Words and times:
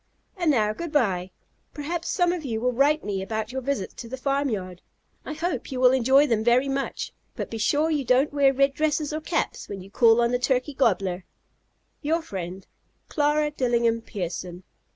And 0.35 0.49
now, 0.49 0.73
good 0.73 0.91
bye! 0.91 1.29
Perhaps 1.75 2.09
some 2.09 2.33
of 2.33 2.43
you 2.43 2.59
will 2.59 2.73
write 2.73 3.03
me 3.03 3.21
about 3.21 3.51
your 3.51 3.61
visits 3.61 3.93
to 4.01 4.09
the 4.09 4.17
farmyard. 4.17 4.81
I 5.25 5.33
hope 5.35 5.71
you 5.71 5.79
will 5.79 5.91
enjoy 5.91 6.25
them 6.25 6.43
very 6.43 6.67
much, 6.67 7.13
but 7.35 7.51
be 7.51 7.59
sure 7.59 7.91
you 7.91 8.03
don't 8.03 8.33
wear 8.33 8.51
red 8.51 8.73
dresses 8.73 9.13
or 9.13 9.21
caps 9.21 9.69
when 9.69 9.79
you 9.79 9.91
call 9.91 10.19
on 10.19 10.31
the 10.31 10.39
Turkey 10.39 10.73
Gobbler. 10.73 11.23
Your 12.01 12.23
friend, 12.23 12.65
CLARA 13.09 13.51
DILLINGHAM 13.51 14.01
PIERSON. 14.01 14.63